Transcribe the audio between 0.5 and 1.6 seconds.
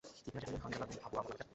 হানজালা বিন আবু আমর নামে খ্যাত।